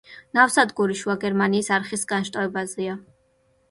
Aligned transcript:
ნავსადგური 0.37 0.95
შუა 1.03 1.17
გერმანიის 1.25 1.71
არხის 1.79 2.09
განშტოებაზე. 2.15 2.93